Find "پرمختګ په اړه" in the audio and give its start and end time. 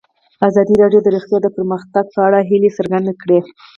1.57-2.39